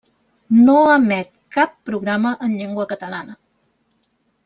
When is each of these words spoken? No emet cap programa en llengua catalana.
No 0.69 0.77
emet 0.93 1.29
cap 1.57 1.77
programa 1.91 2.35
en 2.49 2.59
llengua 2.63 2.91
catalana. 2.95 3.41